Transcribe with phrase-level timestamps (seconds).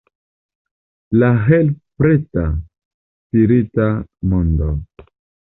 [1.23, 3.87] La help-preta spirita
[4.33, 4.73] mondo.